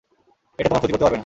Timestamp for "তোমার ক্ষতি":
0.69-0.93